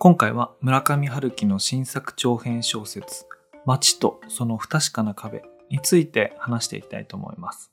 [0.00, 3.26] 今回は村上春樹の新作長編小説
[3.66, 7.72] 「街とその不確かな壁」について話していきたいと思います。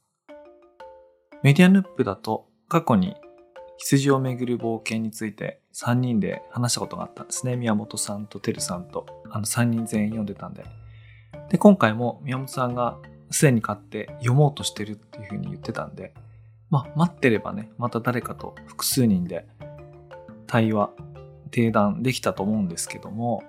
[1.44, 3.16] メディアヌップだと過去に
[3.78, 7.56] 羊をめぐる冒険について3人で話したことがあったんですね。
[7.58, 10.66] 宮本さんとてるさんとあの3人全員読んでたんで。
[11.50, 12.98] で、今回も宮本さんが
[13.30, 16.16] すでに買って読もうとしてるっていうふうに言ってたんで、
[16.72, 19.46] まあ待ってればね、また誰かと複数人で
[20.48, 20.90] 対話、
[21.56, 23.42] 定談できたと思うんですけども、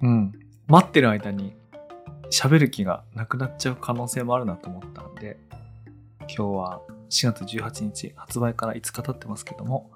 [0.00, 0.32] うん、
[0.66, 1.54] 待ってる間に
[2.30, 5.36] 喋る気がなくなっちゃう可能性もあるなと思ったんで、
[6.20, 6.80] 今日は
[7.10, 9.90] 4月18日発売から5日経ってますけども、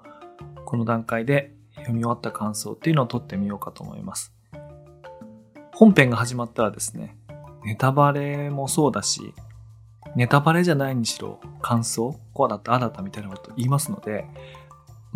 [0.65, 4.31] この段階で読み終わった感想っていうのを取ってみようかと思います。
[5.73, 7.17] 本編が始まったらですね、
[7.65, 9.33] ネタバレもそうだし、
[10.15, 14.27] ネタバレじゃないにしろ感想、こうだった、ああだったみたいなこと言いますので、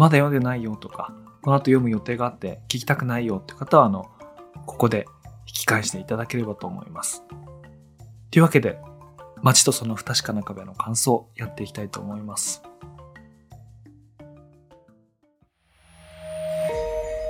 [0.02, 4.10] まだ読んでないよとか、この後読む予定があって聞きたくないよって方は、あの、
[4.66, 5.06] ここで
[5.46, 7.22] 引き返していただければと思います。
[8.32, 8.80] というわけで、
[9.44, 12.64] 街とその不確かな壁の感想やっていきたいと思います。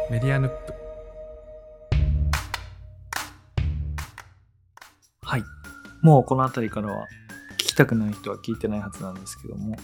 [0.10, 0.74] メディアヌップ
[5.24, 5.44] はい。
[6.02, 7.06] もうこの辺りからは
[7.56, 9.76] 聞きたくない人は聞いてないはずなんですけども。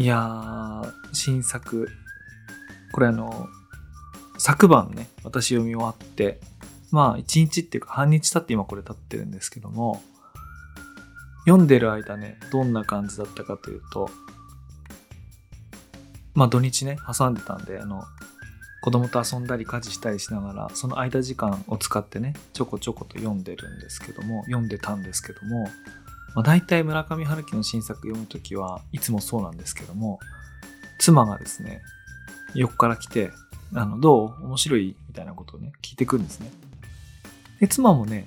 [0.00, 1.88] いやー、新作。
[2.92, 3.48] これあの、
[4.38, 6.38] 昨晩ね、私読み終わって、
[6.92, 10.00] まあ一日っていうか半日経って今これ経ってるんですけども、
[11.46, 14.08] 読んでる間ね、どんな感じだったかというと、
[16.32, 18.04] まあ土日ね、挟んでたんで、あの、
[18.80, 25.68] 子供と遊んだり家事したりしながらその空いた時間を使ってねちょこちょこと読んでるんですけども読んでたんですけども、
[26.34, 30.18] まあ、大体村上春樹の新作読む時はいつもそうなんですけども
[30.98, 31.82] 妻がですね
[32.54, 33.30] 横から来て
[33.74, 34.44] 「あのどう？
[34.44, 36.50] 面白い?」みたいなことをね聞いてくるんですね。
[37.60, 38.26] で妻もね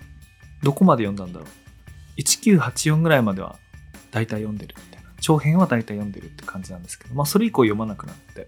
[0.62, 3.56] どこまで読んだんだろう？1984ぐらいまでは
[4.12, 5.10] 大体読んでるみたいな。
[5.22, 8.48] 長編は大体読んでるって感じなんですけどまあそれ以降読まなくなって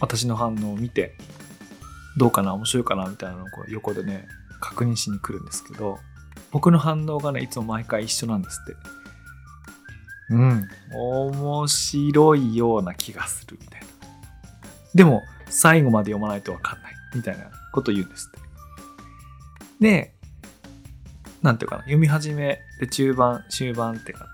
[0.00, 1.16] 私の反応を見て
[2.16, 2.54] どうかな？
[2.54, 3.06] 面白いかな？
[3.06, 4.26] みたいなのをこう横でね
[4.60, 5.98] 確認しに来るんですけど
[6.52, 8.76] 僕の反応がねいつも毎回一緒なんですって。
[10.30, 10.68] うん。
[10.94, 13.86] 面白いような気がするみたいな。
[14.94, 18.38] でも最後まで読まないと分かんないみたいなことを言うんですって。
[19.80, 20.14] で
[21.42, 21.82] なんていうかな。
[21.82, 24.28] 読み始めで中盤終盤ってか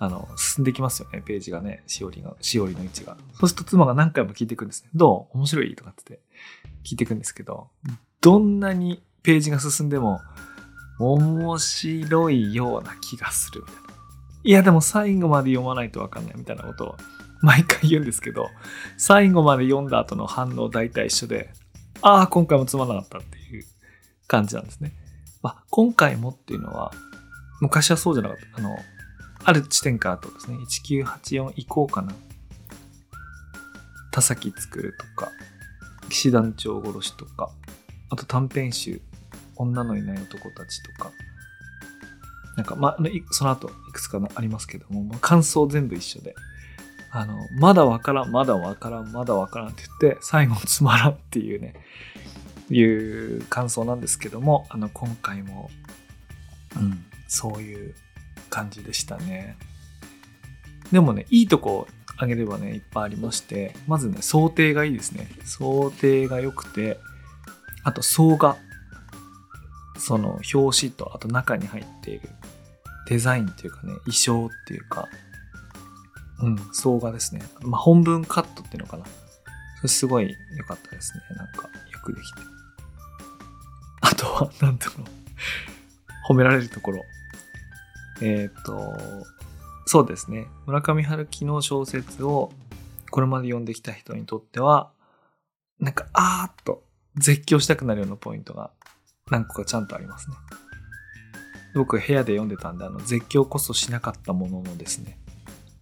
[0.00, 3.16] あの、進んできますよね、ページがね、しおりが、しおりの位置が。
[3.34, 4.90] そうすると妻が何回も聞いていくんですね。
[4.94, 5.38] どう？
[5.38, 5.76] 面白い？
[5.76, 6.26] とかって言って
[6.82, 7.68] 聞いていくんですけど、
[8.20, 10.20] どんなにページが進んでも、
[11.02, 13.82] 面白いような気がするみたいな。
[14.44, 16.96] いや、でも最後まで読まないとわかんないみたいなことを
[17.42, 18.48] 毎回言うんですけど、
[18.96, 21.50] 最後まで読んだ後の反応大体一緒で、
[22.00, 23.64] ああ、今回もつまらなかったっていう
[24.26, 24.92] 感じなんですね。
[25.42, 26.92] まあ、今回もっていうのは、
[27.60, 28.58] 昔はそうじゃなかった。
[28.58, 28.76] あの、
[29.44, 32.12] ある地点からとですね、1984以降かな。
[34.12, 35.30] 田崎作るとか、
[36.08, 37.50] 騎士団長殺しとか、
[38.10, 39.00] あと短編集、
[39.56, 41.12] 女のいない男たちとか、
[42.56, 42.98] なんか、まあ、
[43.30, 46.34] その後いくつかのありますけども、もう感想全部一緒で、
[47.10, 51.74] あの、まだわからん、まだわからん、まだわからんって言って、最後つまらんっていうね、
[52.70, 55.70] いう感想なんですけども、あの、今回も、
[56.76, 57.94] うん、そういう
[58.48, 59.56] 感じでしたね。
[60.90, 61.86] でもね、いいとこ
[62.16, 65.28] あげればね、いっぱいありまして、まずね、想定がいいですね。
[65.44, 66.98] 想定が良くて、
[67.82, 68.56] あと、層が、
[70.02, 72.28] その表紙と、あと中に入っている
[73.06, 75.06] デザインっていうかね、衣装っていうか、
[76.40, 77.42] うん、層がですね。
[77.60, 79.04] まあ、本文カットっていうのかな。
[79.76, 81.22] それすごい良かったですね。
[81.36, 82.40] なんか、よくできて。
[84.00, 86.32] あとは、なんだろう。
[86.32, 87.04] 褒められるところ。
[88.20, 88.92] えっ、と、
[89.86, 90.48] そうですね。
[90.66, 92.50] 村上春樹の小説を
[93.12, 94.90] これまで読んできた人にとっては、
[95.78, 96.82] なんか、あーっと
[97.14, 98.72] 絶叫したくなるようなポイントが
[99.30, 100.36] 何個かちゃんとありますね。
[101.74, 105.18] 僕部屋で読んでたんで、あの、絶叫こそしなかったもののですね、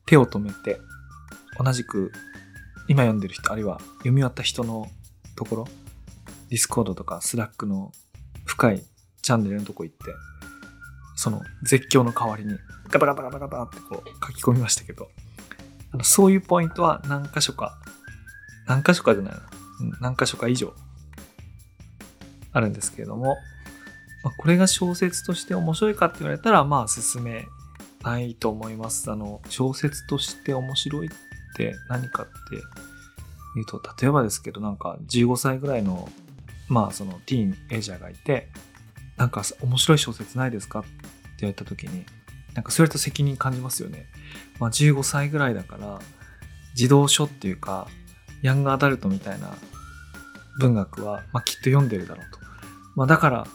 [0.07, 0.81] 手を止めて、
[1.59, 2.13] 同じく
[2.89, 4.87] 今読んでる人、あるいは読み終わった人の
[5.37, 5.65] ところ、
[6.49, 7.93] ディスコードとかスラックの
[8.45, 8.85] 深い
[9.23, 10.05] チャンネルのとこ行って、
[11.17, 12.57] その絶叫の代わりに
[12.89, 15.09] ガタガタガタガタってこう書き込みましたけど、
[15.93, 17.79] あのそういうポイントは何箇所か、
[18.67, 19.41] 何箇所かじゃないな、
[20.01, 20.75] 何箇所か以上
[22.53, 23.37] あるんですけれども、
[24.23, 27.47] まあ、これが小説として面白いかって言われたら、まあ進め
[28.03, 29.11] ないと思います。
[29.11, 31.11] あの、小説として面白いっ
[31.57, 32.33] て何かって
[33.55, 36.09] 言うと、例えばですけど、なんか15歳ぐらいの、
[36.69, 38.49] まあそのティーンエイジャーがいて、
[39.17, 40.89] なんか面白い小説ないですかって
[41.41, 42.05] 言われた時に、
[42.55, 44.07] なんかそれと責任感じますよね。
[44.59, 46.01] まあ15歳ぐらいだから、
[46.75, 47.89] 児童書っていうか、
[48.43, 49.55] ヤングアダルトみたいな
[50.59, 52.40] 文学は、まあ、きっと読んでるだろうと。
[52.97, 53.47] まあ、だから、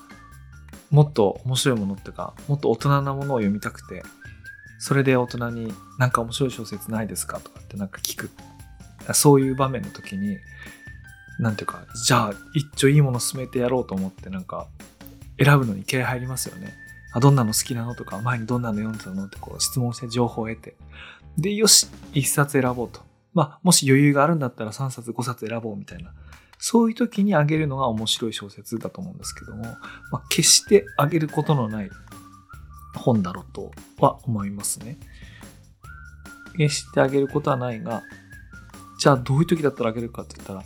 [0.92, 4.04] もっと面白いものっていうか、もっと大人なものを読みたくて、
[4.80, 7.40] それで大人になんか面白い小説ないですか？
[7.40, 8.30] とかってなんか聞く。
[9.14, 10.38] そういう場面の時に、
[11.40, 14.68] なんていうか、じゃあ一丁いいもの進めてやろうと思ってなんか
[15.44, 16.74] 選ぶのに気合入りますよね。
[17.14, 17.96] あ、どんなの好きなの？
[17.96, 19.26] とか、前にどんなの読んでたの？
[19.26, 20.76] ってこう質問して情報を得て。
[21.38, 23.02] で、よし、一冊選ぼうと。
[23.34, 26.14] まあ、もし余裕があるんだったら3冊5冊選ぼうみたいな。
[26.68, 29.66] そういう時にあげるのが面白い小説だと思うんですけども、
[30.12, 31.92] まあ、決してあげることのない
[32.96, 34.98] 本だろうとは思いますね。
[36.58, 38.02] 決してあげることはないが、
[39.00, 40.64] じゃあどういう時だったらあげるかって言ったら、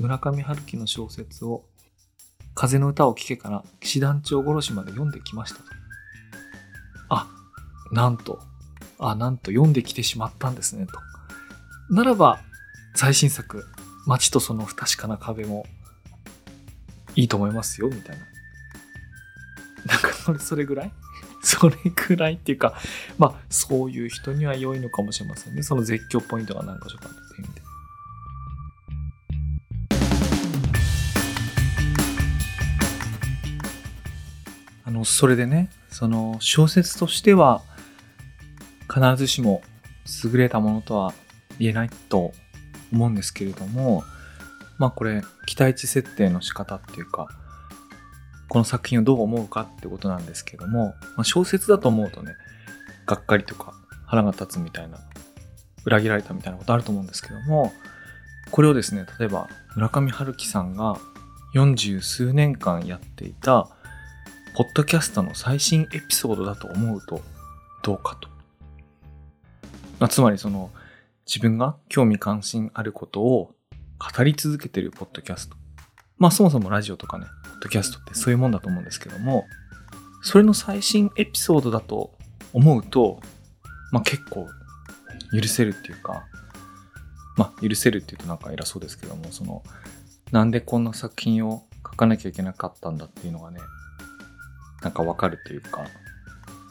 [0.00, 1.64] 村上春樹の小説を
[2.56, 5.64] 風の歌を聴けから騎士団長殺しまで読んできましたと。
[7.10, 7.28] あ、
[7.92, 8.40] なんと、
[8.98, 11.94] あ、なんと読んできてしまったんですねと。
[11.94, 12.40] ならば、
[12.96, 13.64] 最新作、
[14.06, 15.66] 街とその不確かな壁も
[17.16, 18.24] いいと思いますよ、みたいな。
[19.86, 20.92] なんか、それ、それぐらい？
[21.42, 22.74] それぐらいっていうか、
[23.18, 25.62] まあ、そういう人には良いのかもしれませんね。
[25.62, 27.62] その絶叫ポイントが何か所かっていう意味で。
[34.84, 37.62] あの、それでね、その小説としては、
[38.92, 39.62] 必ずしも
[40.24, 41.14] 優れたものとは
[41.58, 42.32] 言えないと
[42.94, 44.04] 思うんですけれども、
[44.78, 47.28] まあこれ、期待値設定の仕方っていうか、
[48.48, 52.34] この作品をどう思うかってことなんですけども、まあ、小説だと思うとね、
[53.06, 53.74] がっかりとか
[54.06, 54.98] 腹が立つみたいな、
[55.84, 57.72] 裏切られたみたいなことあると思うんですけども、
[58.50, 60.98] これをですね、例えば村上春樹さんが
[61.54, 63.68] 40数年間やっていた、
[64.56, 67.22] ポッドキャストの最新エピソードだと思うと
[67.82, 68.28] どうかと。
[69.98, 70.70] まあ、つまりその、
[71.26, 73.54] 自分が興味関心あることを
[74.16, 75.56] 語り続けてるポッドキャスト。
[76.18, 79.44] まあそもそもラジオとかね、ポッドキャストってそういうもんだと思うんですけども、
[80.22, 82.12] それの最新エピソードだと
[82.52, 83.20] 思うと、
[83.90, 84.46] まあ結構
[85.32, 86.24] 許せるっていうか、
[87.36, 89.62] まあ許せるって言うとなんか偉そうですけども、その、
[90.30, 93.60] なんでこんな作品を書かなきゃいけなかったんだっていうのがね、
[94.82, 95.86] なんかわかるというか、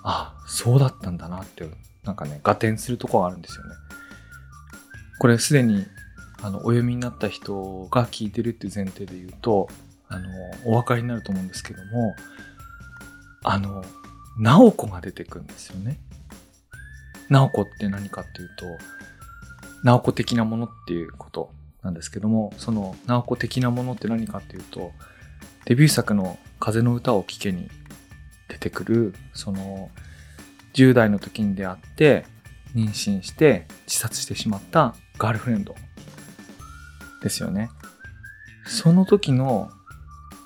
[0.03, 1.67] あ、そうだったんだなって、
[2.03, 3.73] なんかね、合点するとこがあるんですよね。
[5.19, 5.85] これすでに
[6.41, 9.69] あのお読みになった人が聞いてるっていう前提で言うと
[10.09, 10.29] あの
[10.65, 12.15] お分かりになると思うんですけども
[13.43, 13.83] あの
[14.37, 15.99] 直子が出てくるんですよね。
[17.29, 18.65] 直子って何かっていうと
[19.83, 21.51] 直子的なものっていうこと
[21.81, 24.91] なんですけどもその直子的なものって何かっていうと
[25.65, 27.69] デビュー作の「風の歌を聴け」に
[28.49, 29.89] 出てくるその
[30.73, 32.25] 10代の時に出会って
[32.75, 35.73] 妊娠して自殺してしまったガールフレンド
[37.21, 37.69] ですよね。
[38.65, 39.71] その時の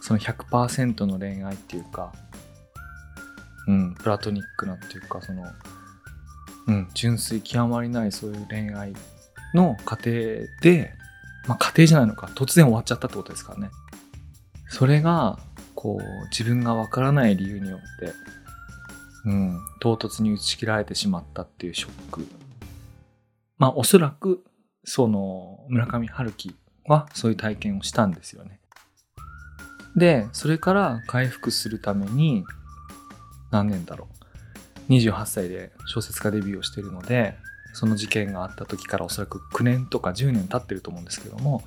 [0.01, 2.13] その100%の恋愛っていうか、
[3.67, 5.45] うん、プラトニックなっていうか、その、
[6.67, 8.93] うん、純粋極まりないそういう恋愛
[9.55, 10.11] の過程
[10.61, 10.93] で、
[11.47, 13.71] まあ家庭じゃないのか、突然終わっちゃったってことですからね。
[14.69, 15.39] それが、
[15.73, 18.13] こう、自分がわからない理由によって、
[19.25, 22.27] うん、唐突に打ち切られてしまったっていうショック。
[23.57, 24.43] まあおそらく
[24.89, 28.61] その村上春樹はそういう体験をしたんですよね。
[29.97, 32.45] で、それから回復するために
[33.51, 34.07] 何年だろ
[34.87, 34.93] う。
[34.93, 37.35] 28歳で小説家デビューをしているので、
[37.73, 41.63] その事件があった時からおそらく9年とか10年経ってると思うんですけども、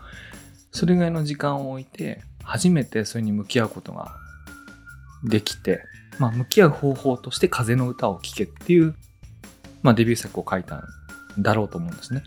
[0.72, 4.16] それぐらいの時間を置いて、初めてそれに向き合うことが
[5.24, 5.84] できて、
[6.18, 8.94] まあ、向き合う方法として風の歌を聴けっていう、
[9.82, 10.82] まあ、デビュー作を書いたん
[11.38, 12.22] だろうと思うんですね。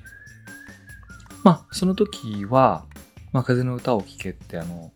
[1.43, 2.85] まあ、その時は、
[3.31, 4.91] まあ、風の歌を聴けって、あの、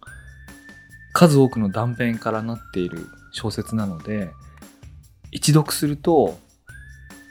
[1.13, 4.31] 数多くの断片からなっている小説なので、
[5.31, 6.37] 一読すると、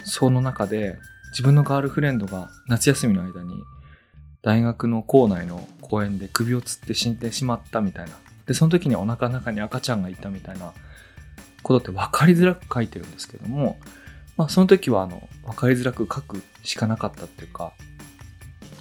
[0.04, 0.98] その中で
[1.30, 3.62] 自分のガールフレンドが夏休みの間に
[4.42, 8.12] 大学の校内の公園で首をつって死んでしまったみたいな。
[8.46, 10.72] で、その時にお腹の中に赤ちゃんがいたみたいな
[11.62, 13.78] ことって分かりづらく書いてるんですけども、
[14.36, 17.72] まあその時はあの分かりづらく書くしかなかったっていうか、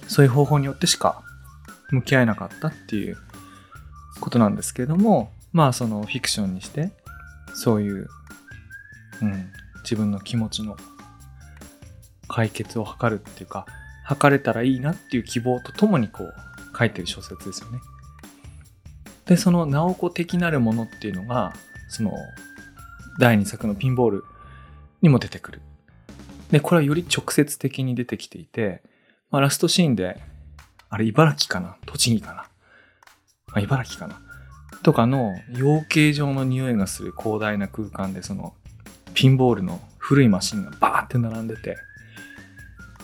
[0.08, 1.22] そういう方法によってしか
[1.90, 3.16] 向き合えなかったっていう
[4.20, 6.90] ことなんですけれども、まあそのフィクションにして、
[7.54, 8.08] そういう、
[9.22, 9.50] うん、
[9.82, 10.76] 自分の気持ちの
[12.28, 13.66] 解決を図るっていうか、
[14.04, 16.34] 測れたらいいなっていう希望とともにこう
[16.78, 17.80] 書いてる小説ですよね。
[19.26, 21.52] で、その直子的なるものっていうのが、
[21.88, 22.12] その
[23.18, 24.24] 第2作のピンボール
[25.02, 25.62] にも出てくる。
[26.50, 28.82] で、これはより直接的に出てきていて、
[29.30, 30.20] まあ、ラストシーンで、
[30.88, 31.76] あれ茨城かな？
[31.86, 32.46] 栃木かな？
[33.52, 34.20] あ、茨城かな？
[34.82, 38.54] とかの養鶏場の匂いがする広大な空間でその
[39.14, 41.76] ピンボールの古いマシンがバーって並んでて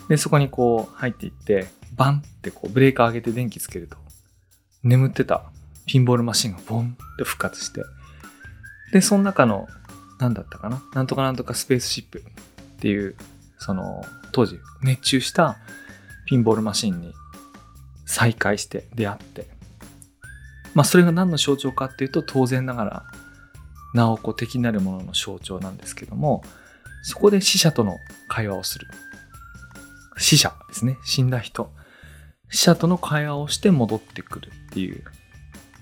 [0.09, 3.97] でそこにこう入っていってバンってこうブレーカー上げて電気つけると
[4.85, 5.45] 眠ってた
[5.87, 7.83] ピンボールマシンがボンって復活して
[8.93, 9.67] でその中の
[10.21, 10.83] 何だったかな？
[10.95, 13.17] なんとかなんとかスペースシップっていう
[13.59, 15.57] その当時熱中した
[16.26, 17.12] ピンボールマシンに
[18.07, 19.49] 再会して出会って。
[20.75, 23.05] まあそれが何の象徴かっていうと当然ながら
[23.95, 26.43] 直子的なるものの象徴なんですけども
[27.02, 27.99] そこで死者との
[28.29, 28.87] 会話をする。
[30.19, 30.99] 死者ですね。
[31.05, 31.73] 死んだ人。
[32.50, 35.02] 死者との会話をして戻ってくるっていう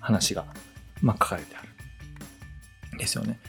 [0.01, 0.45] 話が、
[1.03, 1.71] まあ、書かれてある
[3.01, 3.41] ですよね。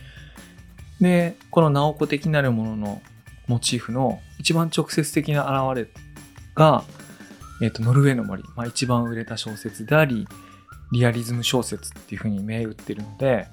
[1.00, 3.02] でこの直子的なるものの
[3.48, 5.88] モチーフの一番直接的な現れ
[6.56, 6.84] が、
[7.62, 10.28] えっ、と、ノルウェーの森、まあ、一番売れた小説であり、
[10.92, 13.48] リアリズム小説っていうふうに銘打ってるので、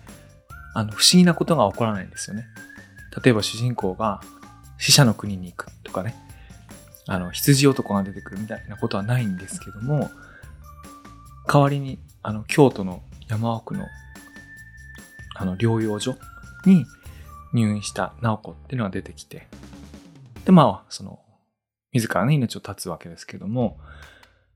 [0.75, 2.47] あの、不思議なことが起こらないんですよね。
[3.23, 4.21] 例えば主人公が
[4.79, 6.15] 死者の国に行くとかね、
[7.07, 10.11] あの、羊男が出てくるみたいなことはないんですけども、
[11.47, 13.87] 代わりに、あの、京都の山奥の、
[15.35, 16.17] あの、療養所
[16.67, 16.85] に
[17.53, 19.49] 入院した直子っていうのが出てきて、
[20.45, 21.21] で、まあ、その、
[21.93, 23.79] 自らね、命を絶つわけですけども、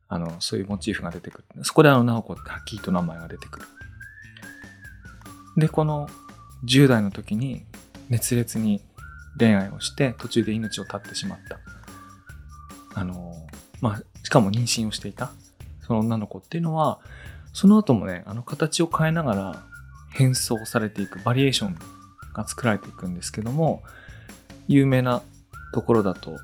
[0.09, 1.65] あの、そういうモチーフが出てくる。
[1.65, 3.67] そこであの、直子ってはっきりと名前が出てくる。
[5.57, 6.09] で、この
[6.65, 7.65] 10代の時に
[8.09, 8.83] 熱烈に
[9.39, 11.59] 恋愛をして途中で命を絶ってしまった。
[12.95, 13.35] あの、
[13.81, 15.33] まあ、しかも妊娠をしていた、
[15.87, 17.01] その女の子っていうのは、
[17.53, 19.63] その後もね、あの形を変えながら
[20.11, 21.77] 変装されていく、バリエーション
[22.33, 23.83] が作られていくんですけども、
[24.69, 25.23] 有名な
[25.75, 26.39] ところだと、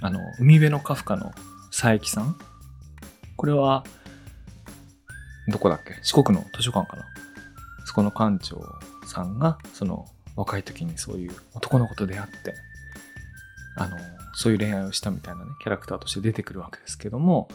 [0.00, 1.32] あの、海辺のカフカの
[1.70, 2.36] 佐伯さん？
[3.36, 3.84] これは、
[5.48, 5.98] どこだっけ？
[6.02, 7.04] 四国の図書館かな？
[7.84, 8.60] そこの館長
[9.06, 12.54] さんが、その、若い時にそういう男の子と出会って、
[13.76, 13.96] あの、
[14.34, 17.48] そういう恋愛をしたみたいなね、キャラクターとして出てくるわけですけども、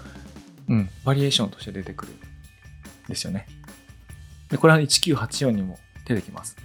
[0.67, 2.17] うん、バリエーションとして出てくるん
[3.07, 3.45] ですよね。
[4.49, 6.57] で、これは1984にも出てきます。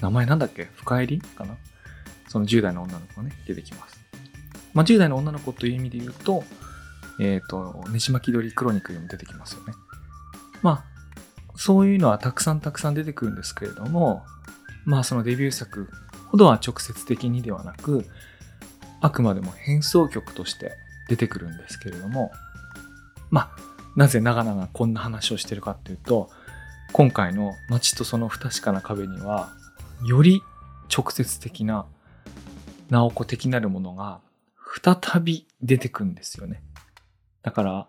[0.00, 0.68] 名前なんだっけ？
[0.76, 1.20] 深入り？
[1.20, 1.56] かな？
[2.28, 3.98] その10代の女の子がね、出てきます。
[4.74, 6.44] まあ、10代の女の子という意味で言うと、
[7.20, 9.74] えっ、ー、と、ねじ巻き鳥クロニクルも出てきますよね。
[10.62, 10.84] まあ、
[11.56, 14.24] そういうのはたくさんたくさん出てくるんですけれども、
[14.84, 15.90] まあそのデビュー作
[16.28, 18.06] ほどは直接的にではなく、
[19.00, 20.72] あくまでも変奏曲として
[21.08, 22.30] 出てくるんですけれども、
[23.30, 23.50] まあ、
[23.96, 26.30] なぜ長々こんな話をしてるかっていうと、
[26.92, 29.50] 今回の街とその不確かな壁には、
[30.04, 30.42] より
[30.94, 31.86] 直接的な
[32.88, 34.20] 直子的なるものが
[34.82, 36.62] 再び出てくんですよね。
[37.42, 37.88] だから、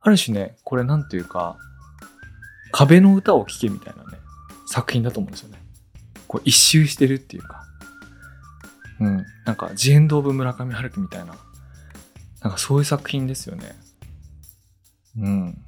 [0.00, 1.56] ある種ね、これなんていうか、
[2.70, 4.18] 壁の歌を聴けみたいなね、
[4.66, 5.58] 作品だと思うんですよね。
[6.28, 7.64] こう一周してるっていうか。
[9.00, 9.26] うん。
[9.44, 11.34] なんか、ジエンド・オブ・村上春樹みたいな、
[12.40, 13.74] なんかそういう作品ですよね。
[15.18, 15.64] うん。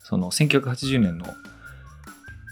[0.00, 1.26] その、1980年の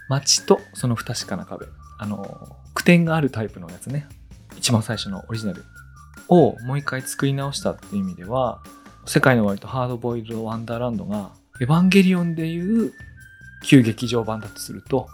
[0.09, 1.67] 街とその不確かな壁。
[1.99, 4.09] あの、句点があるタイプのやつね。
[4.57, 5.65] 一番最初のオリジナル
[6.31, 8.63] をもう一回作り直したっていう意味では、
[9.05, 12.93] 世界の割とハードボイルドワンダーランドが、エヴァンゲリオンでいう
[13.65, 15.09] 旧劇場版だとすると、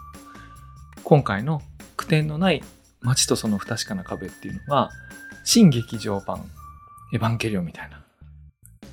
[1.03, 1.61] 今回の
[1.97, 2.63] 句点のない
[3.01, 4.91] 街とその不確かな壁っていうのが、
[5.43, 6.45] 新劇場版
[7.13, 7.99] エヴァンゲリオンみたいな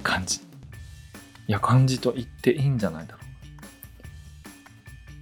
[0.03, 0.41] 感じ。
[1.47, 3.19] いや、感じと言っていいんじゃないだろ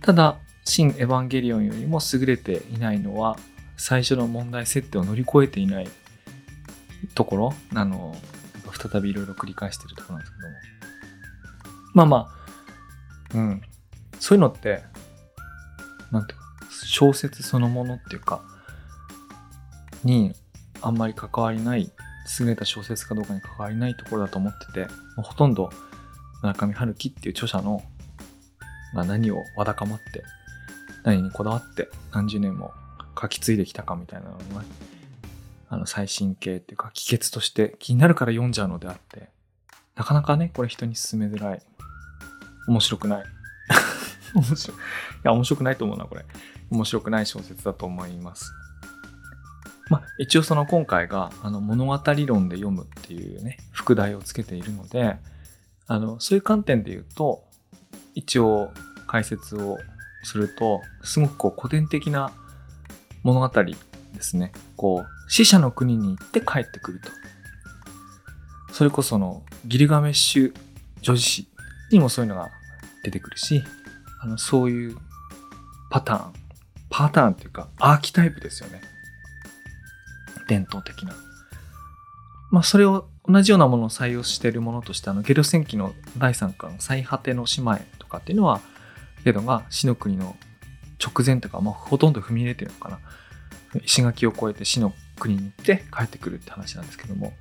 [0.01, 0.05] う。
[0.05, 3.37] ただ、新エヴァンゲリオンよりも優れていないのは、
[3.77, 5.89] 最初の問題設定を乗り越えていない
[7.09, 8.17] ところ、あの、
[8.73, 10.55] 再びいろいろ繰り返してるところなんですけども。
[11.95, 12.17] まあま
[13.35, 13.63] あ、うん。
[14.19, 14.83] そういうのって、
[16.11, 16.45] なんていうか、
[16.87, 18.43] 小説そのものっていうか、
[20.05, 20.35] に
[20.81, 21.91] あんまり関わりない、
[22.41, 24.81] 優れた小説かどうかに関わりないところだと思ってて、
[25.17, 25.71] もうほとんど
[26.43, 27.83] 村上春樹っていう著者の、
[28.95, 30.23] まあ、何をわだかまって、
[31.05, 32.73] 何にこだわって何十年も
[33.21, 34.63] 書き継いできたかみたいなのが、
[35.73, 39.31] あの、最新形っていうか、帰結として気になるから読んじゃうのであって、
[39.95, 41.63] なかなかね、これ人に勧めづらい。
[42.69, 43.25] 面白くない。
[44.37, 44.77] 面白い。
[44.77, 44.81] い
[45.25, 46.27] や、面白くないと思うな、これ。
[46.69, 48.53] 面白くない小説だと思います。
[49.89, 51.93] まあ、一応その今回があの物語
[52.27, 55.17] 論で読むっていうね、副題をつけているので、
[55.87, 57.45] あの、そういう観点で言うと、
[58.15, 58.73] 一応
[59.07, 59.79] 解説を
[60.23, 62.31] すると、すごくこう古典的な
[63.23, 63.49] 物語
[64.13, 64.53] ですね。
[64.77, 67.11] こう、死者の国に行って帰ってくると。
[68.73, 70.55] それこそのギルガメッシュ
[71.03, 71.49] 女子誌
[71.91, 72.49] にもそういうのが
[73.05, 73.63] 出てくるし、
[74.21, 74.97] あの、そういう
[75.91, 76.33] パターン、
[76.89, 78.81] パターンっていうかアーキタイプですよね。
[80.49, 81.15] 伝統的な。
[82.51, 88.61] まあ、それを同じようなものを採用しているものとして、あの、ゲド戦記の第3巻、最果ての姉妹とかっていうのは、
[89.25, 90.37] ゲドが死の国の
[91.03, 92.99] 直前とか、まあ、ほとんど踏み入れてるのかな。
[93.85, 97.33] 石垣を越えて死の国に行って帰ってくるって話なんですけども、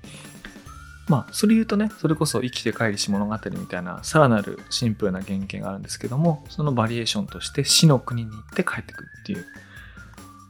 [1.07, 9.45] まあ、それ言うとね、それこそ生きて帰りし物語みたいな、さらなるシンプルな原型があるんですけども、そのバリエーションとして死の国に行って帰ってくるっていう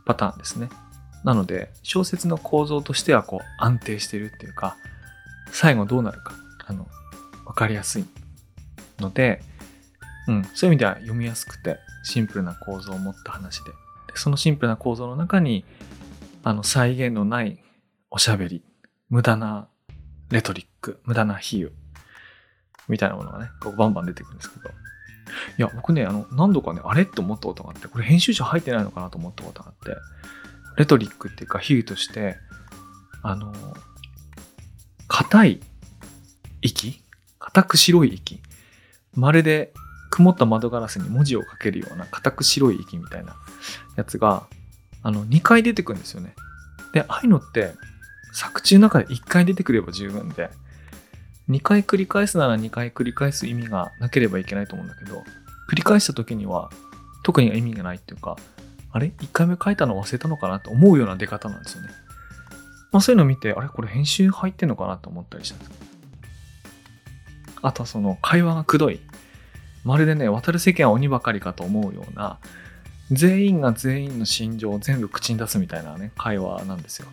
[0.05, 0.69] パターンですね。
[1.23, 4.75] なので、小説の構造としてはこう安定してるっていうか、
[5.51, 6.33] 最後どうなるか、
[6.67, 6.87] あの、
[7.45, 8.05] わかりやすい
[8.99, 9.41] ので、
[10.27, 13.63] うん、そういう意味では読みやすくて、シンプルな構造を持った話。
[13.63, 13.71] で
[14.15, 15.65] そのシンプルな構造の中に、
[16.43, 17.63] あの、再現のない
[18.09, 18.63] おしゃべり、
[19.09, 19.67] 無駄な
[20.29, 21.71] レトリック、無駄な比喩、
[22.87, 24.69] みたいなものがね、こうバンバン出てくるんですけど。
[24.69, 24.71] い
[25.57, 29.97] や、僕ね、あの、何度かね、あれって思ったことがあって、これ編集者入ってないのかなと思ったことがあって、
[30.77, 32.37] レトリックっていうか比喩として、
[33.23, 33.53] あの、
[35.07, 35.59] 硬い
[36.61, 37.01] 息
[37.39, 38.39] 硬く白い息
[39.13, 39.73] まるで
[40.09, 43.35] 曇った窓ガラスに文字を書けるような硬く白い息みたいな
[43.95, 44.47] やつが、
[45.03, 46.35] あの、2回出てくるんですよね。
[46.93, 47.73] で、ああいうのって、
[48.33, 50.49] 作中の中で1回出てくれば十分で、
[51.49, 55.23] 2回繰り返すなら2回繰り返す意味がなければいけないと思うんだけど、
[55.69, 56.69] 繰り返した時には
[57.23, 58.37] 特に意味がないっていうか、
[58.91, 61.89] あれ ?1 回目書いたの忘れたのかなと思うような出方なんですよね。
[62.91, 63.69] まあそういうのを見て、あれ？
[63.69, 65.71] これ編集入ってんのかなと思ったりしたんです。
[67.61, 68.99] あとはその会話がくどい。
[69.83, 72.39] まるでね、渡る世間は鬼ばかりかと思うような、
[73.11, 77.07] 全員が全員の心情を全部口に出すみたいなね、会話なんですよ。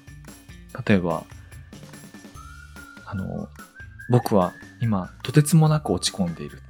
[0.87, 1.25] 例えば、
[3.05, 3.49] あの、
[4.11, 6.61] 僕は今、とてつもなく落ち込んでいる。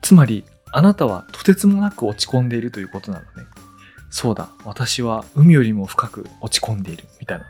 [0.00, 3.46] つまり、あなたはとてつもなく落ち込んでいるということなのね。
[4.10, 7.04] そうだ、私は海よりも深く落ち込んでいる。
[7.20, 7.44] みたいな。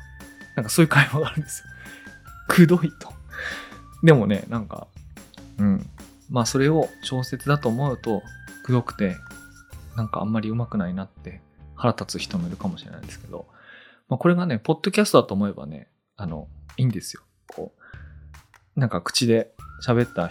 [0.56, 1.66] なんかそういう会話があるんですよ。
[2.48, 3.12] くどいと。
[4.02, 4.88] でもね、なんか、
[5.58, 5.88] うん。
[6.28, 8.22] まあそれを小説だと思うと、
[8.64, 9.16] くどくて、
[9.98, 11.42] なんかあんまり上手くないなって
[11.74, 13.46] 腹立つ人もいるかもしれないですけど、
[14.08, 17.22] まあこれがね、ポッドキャストだと思えばね、あの、いいんですよ。
[17.48, 17.72] こ
[18.76, 19.50] う、なんか口で
[19.84, 20.30] 喋った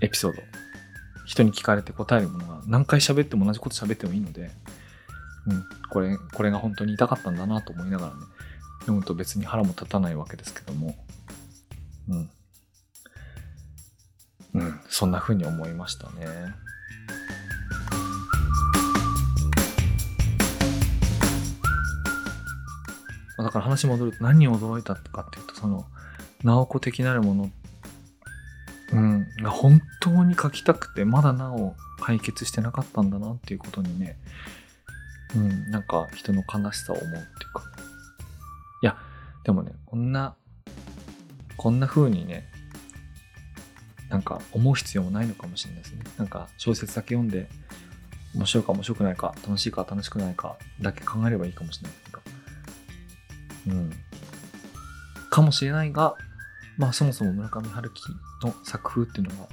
[0.00, 0.40] エピソード
[1.26, 4.52] 人に聞かれて答えるものが何回喋っても同じこと喋ってもいいので、
[5.48, 8.20] うん、これ、これが本当に痛かったんだなと思いながらね、
[8.82, 10.96] 読むと別に腹も立たないわけですけども、
[12.08, 12.30] うん。
[14.54, 16.54] うん、そんな風に思いましたね。
[23.38, 25.86] だから話戻ると何に驚いたかっていうと、その、
[26.42, 27.50] 直子的なるもの
[28.92, 34.16] うん、が本当に書きたくてまだなお解決してなかったんだなっていうことにね、
[35.34, 37.62] うん、なんか人の悲しさを思うっていうか。
[38.82, 38.96] いや
[39.44, 40.36] でもねこんな
[41.56, 42.46] こんな風にね
[44.08, 46.04] なんか思う必要もないのかもしれないですね。
[46.16, 47.48] なんか小説だけ読んで
[48.34, 51.98] 面白いか面白くないか楽しいか楽しくないかだけ考えればいいかもしれない。
[52.04, 52.35] けど
[53.66, 53.92] うん
[55.30, 56.14] かもしれないが
[56.78, 58.02] まあそもそも村上春樹
[58.42, 59.48] の作風っていうのは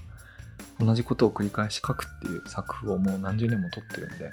[0.79, 4.31] 同じことを繰り返し書くっていう作風をもう何十年も撮ってるんで、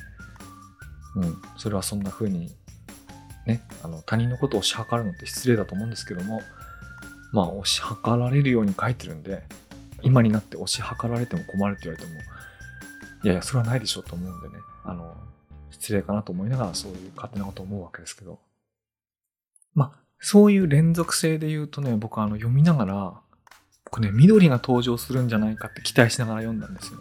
[1.16, 2.50] うん、それはそんな風に
[3.46, 6.42] ね、あの他人のことを推し量るのって失礼だと思うんですけども、
[7.32, 9.42] まあ推し量られるように書いてるんで、
[10.02, 12.20] 今になって推し量られても困るって言われても、
[13.24, 15.16] いやいや、それはないでしょうと思うんでね、あの、
[15.70, 18.38] 失礼かなと思いながらそういう勝手なこと思うわけですけど。
[19.74, 23.20] まあ、そういう連続性で言うとね、僕あの読みながら、
[23.85, 27.00] 僕ね、緑が登場するんじゃないかって期待しながら読んだんですよ。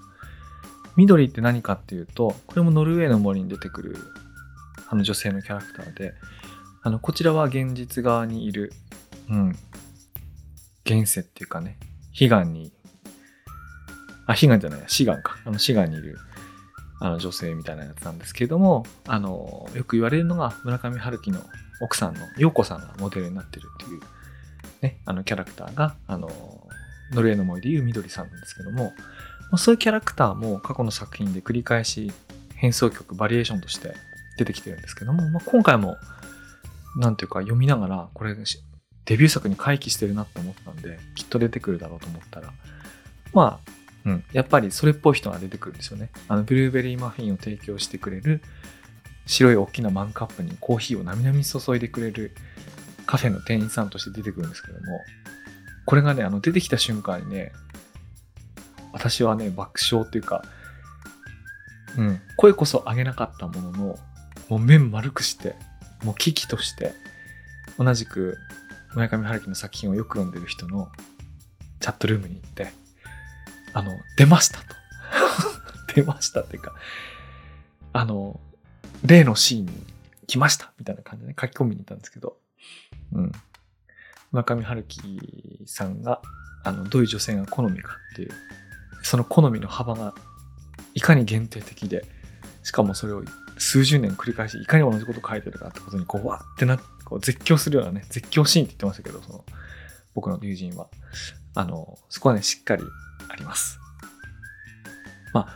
[0.96, 3.98] 緑って何かっていうと、これもノルウェーの森に出てくる
[4.90, 6.14] あの女性のキャラクターで、
[6.82, 8.74] あの、こちらは現実側にいる、
[9.30, 9.56] うん、
[10.84, 11.78] 現世っていうかね、
[12.20, 12.74] 悲願に、
[14.26, 15.38] あ、悲願じゃない、志願か。
[15.46, 16.18] あの、志願にいる、
[17.00, 21.40] あの、女性みたいなやつなんですけれども、あの、よく言われるのが村上春樹の
[21.82, 24.02] 奥さんの陽子さんがモデルになってるっていう、
[24.82, 26.30] ね、あのキャラクターが、あの、
[27.14, 28.94] ノルウェーの森でいう緑さんなんですけども、
[29.52, 32.12] ま、そういうキャラクターも過去の作品で繰り返し
[32.56, 33.94] 変奏曲、バリエーションとして
[34.38, 35.98] 出てきてるんですけども、まあ、今回も
[36.98, 42.52] なんていうか読みながら、これデビュー作に回帰してるなって思ったんで、きっと出てくるだろうと思ったら、
[43.34, 43.72] まあ、
[44.06, 46.10] うん、やっぱりそれっぽい人が出てくるんですよね。
[46.28, 48.42] あの、ブルーベリーマフィンを提供してくれる、
[49.30, 52.32] 白い大きなマンカップにコーヒーをなみなみ注いでくれる
[53.06, 55.02] カフェの店員さんとして出てくるんですけども、
[55.86, 57.52] これがね、あの、出てきた瞬間にね、
[58.92, 60.44] 私はね、爆笑っていうか、
[61.96, 64.00] うん、声こそ上げなかったものの、
[64.50, 65.56] もう面丸くして、
[66.04, 66.94] もう危機として、
[67.78, 68.36] 同じく
[68.96, 70.90] 村上春樹の作品をよく読んでる人の
[71.80, 72.72] チャットルームに行って、
[73.74, 74.66] あの、出ましたと。
[75.94, 76.74] 出ましたっていうか、
[77.94, 78.40] あの、
[79.06, 79.72] 例のシーンに
[80.28, 82.38] 来ましたみたいな感じで、ね、書き込みに行ったんですけど、
[83.14, 83.32] うん。
[84.32, 86.22] 村上春樹さんが、
[86.64, 88.32] あの、どういう女性が好みかっていう、
[89.02, 90.14] その好みの幅が
[90.94, 92.06] いかに限定的で、
[92.64, 93.24] しかもそれを
[93.58, 99.46] 数十年繰り返し、いかに同じこと書いてるかってことに、こう、わってなって、こう絶叫するようなね、絶叫シーンって言ってましたけど、その、
[100.14, 100.88] 僕の友人は。
[101.56, 102.84] あの、そこはね、しっかり
[103.30, 103.80] あります。
[105.34, 105.56] まあ、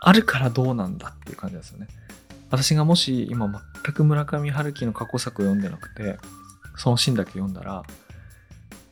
[0.00, 1.88] あるからどうなんだっていう感じですよね。
[2.52, 3.48] 私がもし今
[3.82, 6.18] 全く村上春樹の過去作を読んでなくて、
[6.76, 7.82] そのシーンだけ読んだら、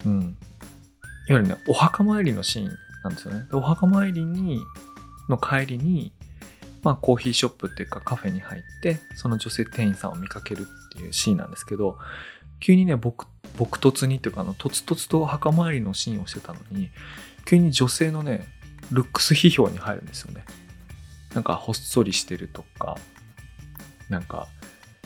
[0.07, 0.21] うん。
[1.29, 3.45] いわゆるね、お墓参りのシーンなんですよね。
[3.53, 4.63] お墓参りに、
[5.29, 6.11] の帰りに、
[6.83, 11.99] まあコーヒーショップっていうかカフェに入って、その女性店員さんを見かけるっていうシーンなんですけど、
[12.61, 13.27] 急にね、僕、
[13.59, 16.89] 僕突にっていうか、あの、とつとつと墓参りのシーンをしてたのに、
[17.45, 18.47] 急に女性のね、
[18.91, 20.47] ルックス批評に入るんですよね。
[21.35, 22.97] なんか、ほっそりしてるとか、
[24.11, 24.49] なんか、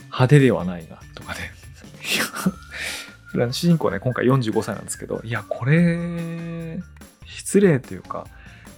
[0.07, 1.53] 派手ではないが、とかね。
[3.53, 6.81] 主人公ね、今回45歳なんですけど、いや、これ、
[7.27, 8.27] 失礼というか、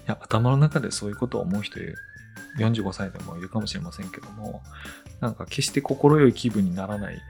[0.07, 1.79] いや、頭の中でそういうことを思う人
[2.59, 4.63] 45歳でもいるかもしれませんけども、
[5.21, 7.21] なんか決して心よい気分にならない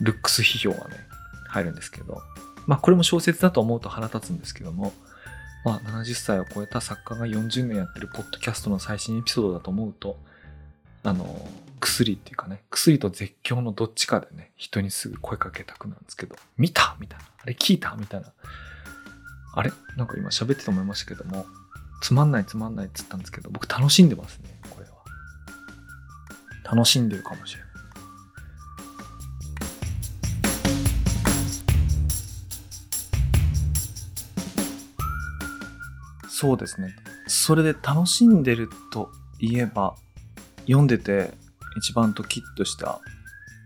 [0.00, 0.96] ルックス批評がね、
[1.48, 2.20] 入るんですけど、
[2.66, 4.92] まあこれも小説だと思うと腹立つんですけども、
[5.64, 10.18] まあ70歳を超えた作家が40年やってるポッドキャストの最新エピソードだと思うと、
[11.04, 17.24] あの、薬っていうかね、薬と絶叫のどっちかでね、人にすぐ声かけたくなんですけど、見たみたいな。
[17.42, 18.32] あれ聞いたみたいな。
[19.54, 19.72] あれ？
[19.96, 21.46] なんか今喋ってて思いましたけども、
[22.00, 24.92] つまんないつまんないって言ったんですけど、僕楽しんでますね、これは。
[26.64, 27.68] 楽しんでるかもしれない。
[36.28, 36.94] そうですね。
[37.26, 39.10] それで楽しんでると
[39.40, 39.96] いえば、
[40.66, 41.32] 読んでて
[41.78, 43.00] 一番ドキッとした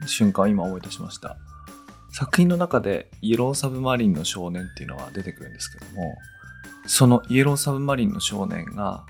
[0.06, 1.36] 瞬間を今思い出しました。
[2.12, 6.16] 作品の中でイエローサブマリンの少年っていうのは出てくるんですけども、
[6.86, 9.04] そのイエローサブマリンの少年が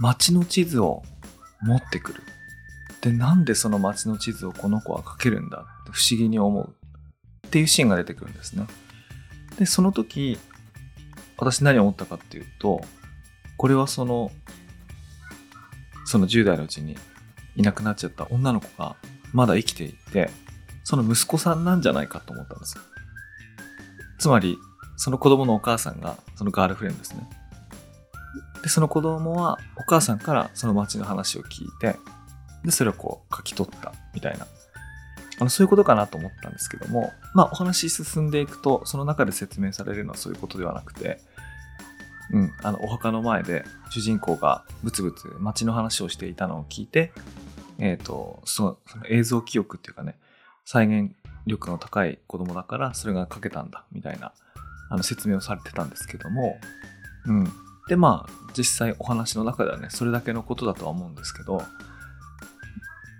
[0.00, 1.02] 街の地図を
[1.62, 2.22] 持ってくる。
[3.00, 6.74] で、なんでその街の地図をこの子は書けるんだって不思議に思う
[7.46, 8.66] っていうシーンが出てくるんですね。
[9.56, 10.38] で、その時、
[11.36, 12.80] 私何を思ったかっていうと、
[13.56, 14.32] これはその、
[16.04, 16.96] その10代のうちに
[17.58, 18.96] いなくなっちゃった女の子が
[19.34, 20.30] まだ生きていて、
[20.84, 22.84] その息子さんなんじゃないかと思ったんですよ。
[24.18, 24.56] つまり、
[24.96, 27.28] その子供のお母さんがそのガールフレンドですね。
[28.62, 31.96] で、その子供はお母さんからその街の話を聞いて、
[32.64, 34.46] で、それをこう書き取ったみたいな。
[35.40, 41.20] あの、そういうことかなと思ったんですけども、まあお話進んでいくと、その中で説明されるのはそういうことではなくて、
[42.30, 47.12] うん、あの、お墓の前で主人公がブツブツ街の話をしていたのを聞いて、
[47.78, 50.16] えっ、ー、と、そのその映像記憶っていうかね、
[50.64, 51.14] 再現
[51.46, 54.32] 力の高い子供だからそれが書けたんだ、みたいな、
[54.90, 56.58] あの、説明をされてたんですけども、
[57.26, 57.52] うん。
[57.88, 61.62] で、まあ、実際お話の中ではね、それだけのことだとは思うんですけど、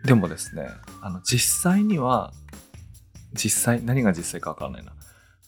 [0.05, 0.69] でもですね、
[1.03, 2.33] あの、実際には、
[3.35, 4.93] 実際、何が実際かわからないな。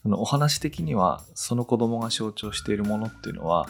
[0.03, 3.67] そのお話的には、その子供が象徴しているものっていうのは、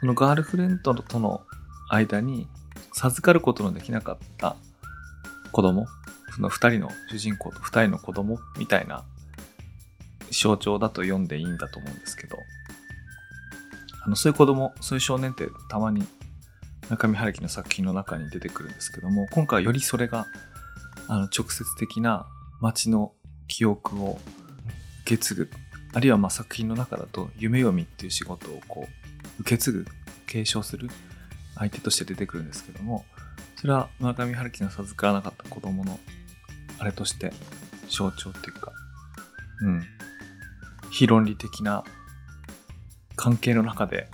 [0.00, 1.42] そのガールフレンドとの
[1.88, 2.48] 間に
[2.92, 4.56] 授かることのできなかった
[5.52, 5.86] 子供、
[6.34, 9.04] その二人の主人公と二人の子供みたいな
[10.30, 12.36] 象徴だと読んでいいんだと思うんですけど、
[14.04, 16.06] あの、そういう子供、そういう少年ってたまに
[16.88, 20.26] 中見春樹の作品の中に出てくるんですけども、今回はよりそれが、
[21.08, 22.26] あの、直接的な
[22.60, 23.12] 街の
[23.46, 24.18] 記憶を
[25.02, 25.50] 受け継ぐ
[25.94, 29.86] あるいはまあ作品の中だと夢読みっていう仕事をこう受け継ぐ
[30.26, 30.88] 継承する
[31.56, 33.04] 相手として出てくるんですけども
[33.60, 35.98] それは村上春樹が授からなかった子供の
[36.78, 37.32] あれとして
[37.88, 38.72] 象徴っていうか
[39.62, 39.82] うん。
[40.90, 41.84] 非論理的な
[43.14, 44.08] 関係の中で、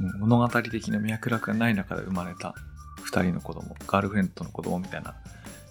[0.00, 2.54] うん、物語的な脈絡がない中で生まれた
[3.02, 5.16] 二人の子供ガールフレンドの子供みたいな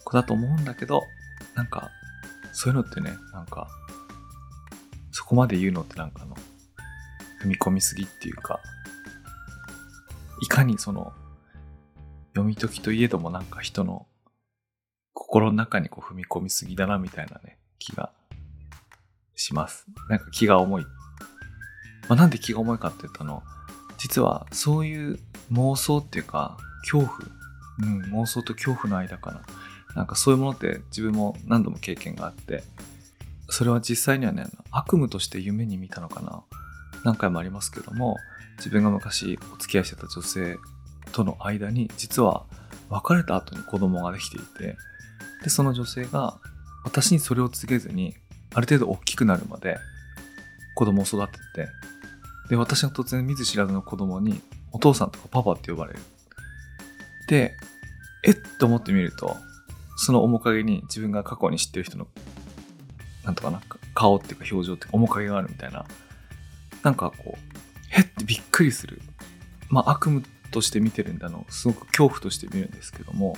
[0.03, 1.03] 子だと思うんだけど
[1.55, 1.89] なんか
[2.57, 3.67] そういうのってね、なんか、
[5.11, 6.35] そこまで言うのってなんかあの、
[7.43, 8.59] 踏み込みすぎっていうか、
[10.41, 11.13] いかにその、
[12.37, 14.05] 読み解きといえどもなんか人の
[15.13, 18.11] 心の中にこう踏み込みすぎだなみたいなね、気が
[19.35, 19.87] します。
[20.07, 20.83] なんか気が重い。
[20.83, 20.89] ま
[22.09, 23.41] あ、なんで気が重いかって言ったの、
[23.97, 25.19] 実はそういう
[25.51, 27.17] 妄想っていうか、恐怖、
[27.79, 29.41] うん、妄想と恐怖の間かな。
[29.95, 32.63] なんかそういうものって自分も何度も経験があって、
[33.49, 36.43] それは実際にはね、悪夢として夢に見たのかな。
[37.03, 38.15] 何回もありますけども、
[38.57, 40.57] 自分が昔お付き合いしてた女性
[41.11, 42.45] との間に、実は
[42.89, 44.77] 別れた後に子供ができていて、
[45.43, 46.39] で、その女性が
[46.83, 48.15] 私にそれを告げずに、
[48.53, 49.77] ある程度大きくなるまで
[50.75, 51.69] 子供を育てて、
[52.49, 54.41] で、私が突然見ず知らずの子供に
[54.71, 55.99] お父さんとかパパって呼ばれる。
[57.27, 57.55] で、
[58.23, 58.35] えっ？
[58.57, 59.35] と思ってみると、
[59.97, 62.07] その面影に自分が過去に知ってる人の、
[63.25, 63.61] なんとかな、
[63.93, 65.85] 顔っていうか表情っていうか面影があるみたいな、
[66.83, 67.39] なんかこう、
[67.89, 68.05] へっ？
[68.05, 69.01] てびっくりする。
[69.69, 73.37] まあ悪夢として見てるんだの、すごく恐怖として見るんですけども、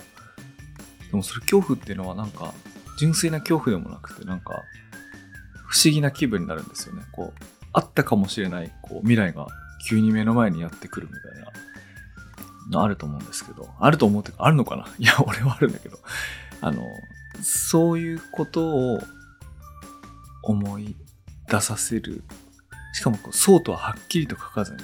[1.11, 2.53] でもそれ恐怖っていうのはなんか、
[2.99, 4.63] 純粋な恐怖でもなくて、なんか、
[5.67, 7.03] 不思議な気分になるんですよね。
[7.11, 7.43] こう、
[7.73, 9.47] あったかもしれない、こう、未来が
[9.87, 11.51] 急に目の前にやってくるみたいな
[12.69, 15.99] のあると思うんですけど、あると思うってか、あるのかないや、俺はあるんだけど、
[16.61, 16.83] あの、
[17.41, 18.99] そういうことを
[20.43, 20.95] 思い
[21.47, 22.23] 出させる。
[22.93, 24.79] しかもこう、そうとははっきりと書かずに、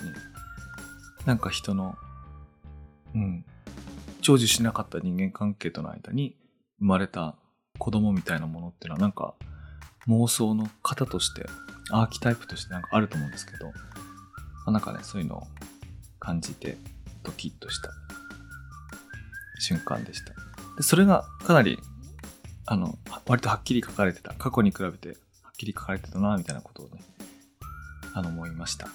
[1.25, 1.97] なんか人の、
[3.15, 3.45] うん、
[4.21, 6.35] 成就しなかった人間関係との間に
[6.79, 7.35] 生まれた
[7.79, 9.35] 子供みたいなものっていうのはなんか
[10.07, 11.47] 妄想の型として、
[11.91, 13.71] アーキタイプとしてなんかあると思うんですけど、
[14.65, 15.47] ま、なんかね、そういうのを
[16.19, 16.77] 感じて
[17.23, 17.89] ドキッとした
[19.59, 20.33] 瞬間でした。
[20.77, 21.79] で、それがかなり、
[22.65, 22.97] あの、
[23.27, 24.33] 割とはっきり書かれてた。
[24.33, 25.09] 過去に比べて
[25.43, 27.01] はっきり書かれてたな、みたいなことをね、
[28.13, 28.87] あの、思いました。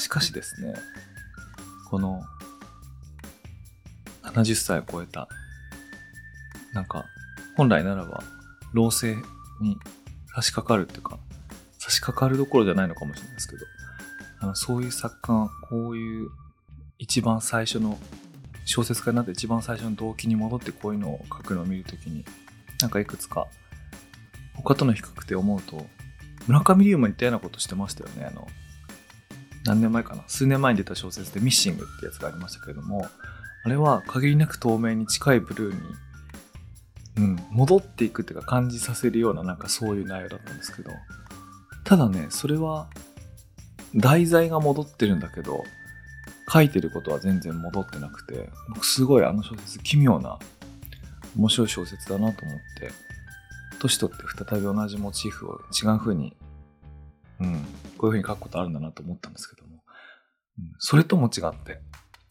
[0.00, 0.74] しかしですね、
[1.90, 2.22] この、
[4.22, 5.28] 70歳を超えた、
[6.72, 7.04] なんか、
[7.56, 8.22] 本来ならば、
[8.72, 9.16] 老成
[9.60, 9.76] に
[10.34, 11.18] 差し掛かるっていうか、
[11.78, 13.66] 差し掛かるどころじゃないのかもしれないですけど、
[14.40, 16.30] あのそういう作家がこういう
[16.98, 17.98] 一番最初の
[18.64, 22.24] 小説家になって一番最初の動機に戻ってこういうのを書くのを見るときに
[22.80, 23.48] なんかいくつか
[24.54, 25.86] 他との比較で思うと
[26.46, 28.46] 村上龍も似たようなことしてましたよねあの
[29.64, 30.22] 何年前かな？
[30.26, 33.06] 数年前に出た小説で「ミッシング」ってやつがありましたけれども
[33.64, 35.80] あれは限りなく透明に近いブルーに、
[37.18, 40.90] うん、戻っていくっていうか感じさせるようななんかそういう内容だったんですけど
[41.84, 42.88] ただねそれは
[43.94, 45.64] 題材が戻ってるんだけど、
[46.48, 50.38] 書いてることは全然戻ってなくて、僕すごいあの小説奇妙な
[51.36, 52.92] 面白い小説だなと思って、
[53.80, 56.36] 年取って再び同じモチーフを違う風に、
[57.40, 57.64] うん、
[58.00, 59.82] こういう風に書くことあるんだなと思ったんですけども、
[60.58, 61.82] うん、それとも違って、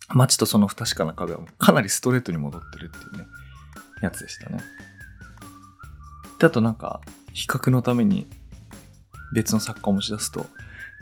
[0.07, 3.27] 街とその不確かな壁はかなりストレートに戻ってるっていうね、
[4.01, 4.63] やつでしたね。
[6.39, 7.01] で、あとなんか、
[7.33, 8.25] 比較のために
[9.31, 10.47] 別の作家を持ち出すと、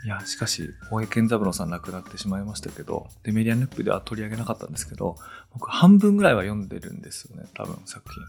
[0.04, 5.16] いや、しかし、大江健三郎さん亡くなってしまいましたけど、で、メディアヌップでは取り上げなかったんですけど、
[5.54, 8.22] 僕半分ぐらいは読んでるんですよね、多分作品。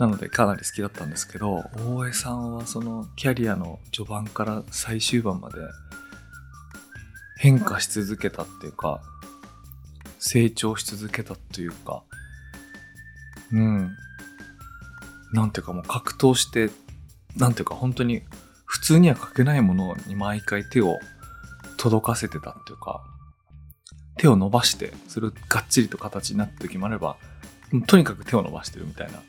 [0.00, 5.56] なのでかなり好きだったんですけど、大江さんはそのキャリアの序盤から最終盤まで
[7.38, 9.02] 変化し続けたっていうか、
[10.18, 12.02] 成長し続けたというか、
[13.52, 13.90] うん。
[15.34, 16.70] なんていうかもう格闘して、
[17.36, 18.22] なんていうか本当に
[18.64, 20.98] 普通には書けないものに毎回手を
[21.76, 23.02] 届かせてたっていうか、
[24.16, 27.16] 手を伸ばして、それをがっちりと形になった時もあれば、
[27.86, 29.22] とにかく手を伸ばしてるみたいな、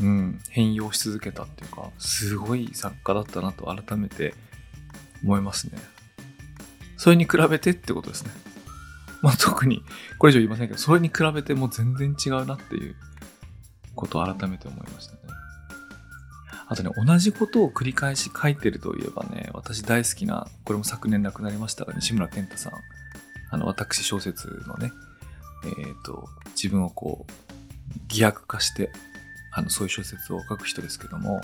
[0.00, 4.34] うん、変容し続けたっていうか、すごい作家だったなと改めて
[5.22, 5.78] 思いますね。
[6.96, 8.30] それに比べてってことですね。
[9.22, 9.82] まあ特に、
[10.18, 12.94] これ以上言いませんけど、それに比べても全然違うなっていう
[13.94, 15.20] ことを改めて思いましたね。
[16.68, 22.72] あとね、同じことを繰り返し書いてるといえばね、私大好きな、これも昨年亡くなりましたが、西村健太さん。
[23.50, 24.92] あの、私小説のね、
[25.64, 26.28] えっ、ー、と、
[26.60, 27.32] 自分をこう、
[28.08, 28.90] 偽悪化して、
[29.56, 31.40] あの、そういう小説を書く人ですけども、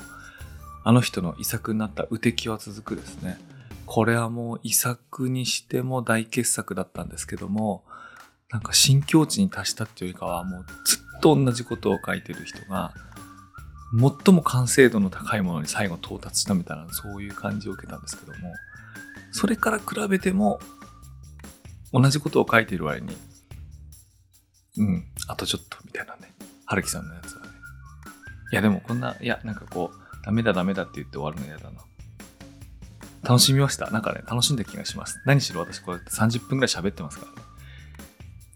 [0.84, 3.40] あの人の遺作になった「うてきは続く」ですね。
[3.86, 7.84] これはもう遺作にしても大傑作だったんですけども、
[8.50, 12.92] なんか新境地に達したっていうよりかは、もうずっと同じことを書いてる人が、
[13.92, 18.54] 最も完成度の高いものに最後到達したみたいなそういう感じを受けたんですけども
[19.32, 20.60] それから比べても
[21.92, 23.14] 同じことを書いている割に
[24.78, 26.32] うん、あとちょっとみたいなね。
[26.64, 27.41] 春樹さんのやつは。
[28.52, 31.80] いやでもこんな、いやなんかこう、ダメだダメだって言って終わるの嫌だな。
[33.24, 33.90] 楽しみました？
[33.90, 35.20] なんかね、楽しんだ気がします。
[35.24, 37.48] 何しろ私こうやって30分ぐらい喋ってますからね。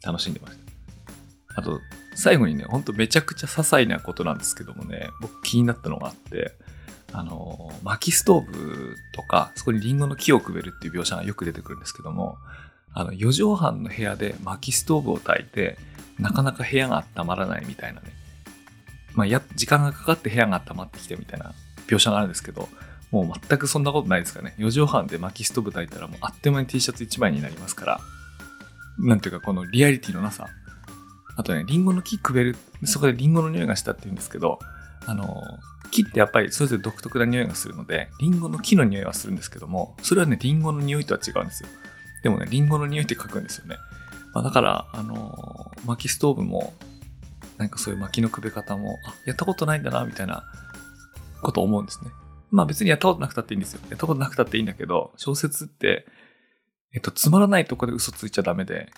[0.05, 1.61] 楽しんでました。
[1.61, 1.81] あと、
[2.15, 6.53] 最後にね、ほんとめちゃくちゃ些細なことなんですけどもね、僕気になったのがあって、
[7.13, 12.37] あの、薪ストーブとか、そこにリンゴの木をくべるっていう描写がよく出てくるんですけども、
[12.93, 15.79] あの、4畳半の部屋で薪ストーブを焚いて、
[16.19, 18.13] なかなか部屋が温まらないみたいなね。
[19.17, 21.53] まあ、や、時間がかかって部屋が温まってきてみたいな
[21.89, 22.69] 描写があるんですけど、
[23.11, 24.55] もう全くそんなことないですかね。
[24.59, 28.01] 4畳半で薪ストーブ焚いたらもうあっという間に T シャツ1枚になりますから、
[28.99, 30.47] なんていうかこのリアリティのなさ。
[31.39, 34.59] あとね、リンゴの木くべる、そこでリンゴの匂いがしたって言うんですけど、
[35.05, 35.43] あの、
[35.91, 41.69] 木ってやっぱりそれぞれ独特な匂いがするので、リンゴの木の匂いはするんですけども、それはね、リンゴの匂いとは違うんですよ。
[42.23, 43.77] でもね、リンゴの匂いって書くんですよね。
[44.33, 46.73] まあ、だから、あの薪ストーブも、
[47.59, 50.45] なんかそういう薪のくべ方も、あ、やったことないんだな、みたいな
[51.43, 52.11] こと思うんですね。
[52.51, 53.81] まあ別にやったことなくたっていいんですよ。
[53.91, 56.07] やったことなくたっていいんだけど、小説って、
[56.93, 58.91] えっと、つまらないとこで嘘ついちゃダメで、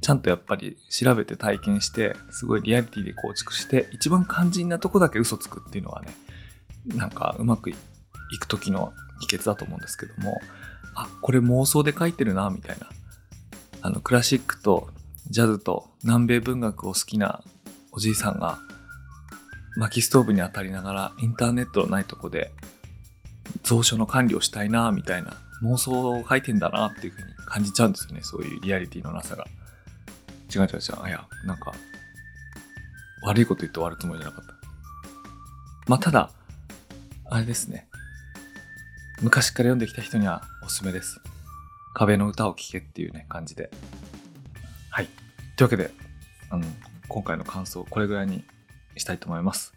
[0.00, 6.08] ちゃんとやっぱり調べて体験して、すごいリアリティで構築して、一番肝心なとこだけ嘘つくっていうのはね、
[6.86, 7.74] なんかうまくい
[8.38, 10.40] く時の秘訣だと思うんですけども、
[10.94, 12.88] あ、これ妄想で書いてるな、みたいな。
[13.82, 14.88] あの、クラシックと
[15.28, 17.42] ジャズと南米文学を好きな
[17.96, 18.58] おじいさんが、
[19.76, 22.52] 薪ストーブに当たりながらインターネットのないとこで
[23.66, 28.20] 蔵書の管理をしたいな、みたいな妄想を書いてんだなっていうふうに感じちゃうんですよね。
[28.22, 29.46] そういうリアリティのなさが。
[30.54, 30.80] 違う違う違う。
[31.02, 31.72] あ、いや、なんか、
[33.22, 34.54] 悪いこと言って終わるつもりじゃなかった。
[35.88, 36.30] まあ、ただ、
[37.30, 37.88] あれですね。
[39.22, 41.20] 昔から読んできた人にはおすすめです。
[41.94, 43.70] 壁の歌を聴けっていうね、感じで。
[44.90, 45.08] はい。
[45.56, 45.90] というわけで、
[46.50, 46.66] あの、
[47.08, 48.44] 今回の感想、これぐらいに
[48.96, 49.74] したいと思います。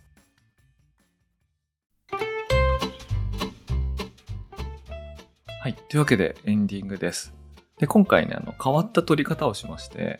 [5.61, 5.73] はい。
[5.73, 7.33] というわけで、エンディングです。
[7.79, 10.19] で、今回ね、あの、変わった撮り方をしまして、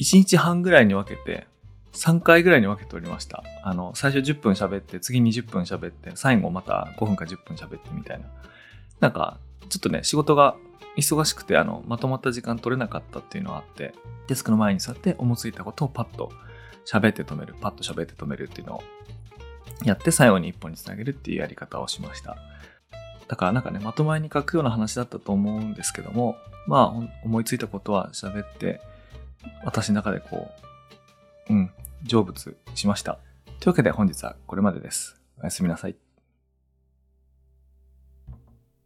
[0.00, 1.46] 1日半ぐらいに分けて、
[1.92, 3.42] 3回ぐらいに分けておりました。
[3.62, 8.26] あの、最初10分喋って、次20分喋って、最後また5分か10分喋ってみたいな。
[9.00, 10.56] なんか、ちょっとね、仕事が
[10.96, 13.94] 忙しくて、あの、まとまった時間取れなかったっていうのがあって、
[14.28, 16.30] デスクの前に座って思いついたことをパッと
[16.86, 18.82] 喋って止める、パッと喋って止めるっていうのを
[19.84, 22.36] やって最後に一本につなげるっていうやり方をしました。
[23.28, 28.80] だからなんかね、まとまりに書くような話だったと思うんですけども、まあ、思いついたことは喋って、
[29.64, 30.50] 私の中でこ
[31.50, 31.70] う、うん、
[32.08, 33.18] 成仏しました。
[33.60, 35.20] というわけで本日はこれまでです。
[35.40, 36.05] おやすみなさい。